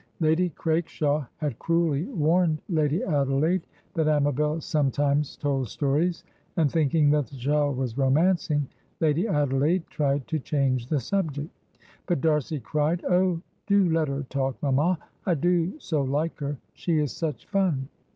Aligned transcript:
Lady 0.19 0.49
Craikshaw 0.49 1.27
had 1.37 1.59
cruelly 1.59 2.05
warned 2.05 2.59
Lady 2.69 3.03
Adelaide 3.03 3.67
that 3.93 4.07
Amabel 4.07 4.59
sometimes 4.59 5.37
told 5.37 5.67
stories, 5.67 6.23
and, 6.57 6.71
thinking 6.71 7.11
that 7.11 7.27
the 7.27 7.35
child 7.35 7.77
was 7.77 7.99
romancing, 7.99 8.67
Lady 8.99 9.27
Adelaide 9.27 9.85
tried 9.91 10.27
to 10.27 10.39
change 10.39 10.87
the 10.87 10.99
subject. 10.99 11.51
But 12.07 12.19
D'Arcy 12.19 12.59
cried, 12.59 13.05
"Oh, 13.07 13.43
do 13.67 13.91
let 13.91 14.07
her 14.07 14.23
talk, 14.23 14.55
mamma. 14.63 14.97
I 15.27 15.35
do 15.35 15.79
so 15.79 16.01
like 16.01 16.39
her. 16.39 16.57
She 16.73 16.97
is 16.97 17.11
such 17.11 17.45
fun!" 17.45 17.87